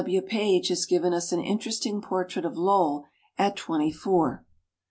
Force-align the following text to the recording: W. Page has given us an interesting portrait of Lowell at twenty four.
W. 0.01 0.19
Page 0.23 0.69
has 0.69 0.87
given 0.87 1.13
us 1.13 1.31
an 1.31 1.41
interesting 1.43 2.01
portrait 2.01 2.43
of 2.43 2.57
Lowell 2.57 3.05
at 3.37 3.55
twenty 3.55 3.91
four. 3.91 4.43